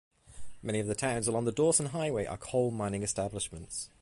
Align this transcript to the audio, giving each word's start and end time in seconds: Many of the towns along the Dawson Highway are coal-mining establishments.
Many 0.63 0.79
of 0.79 0.87
the 0.87 0.95
towns 0.95 1.27
along 1.27 1.45
the 1.45 1.51
Dawson 1.51 1.85
Highway 1.85 2.25
are 2.25 2.35
coal-mining 2.35 3.03
establishments. 3.03 3.87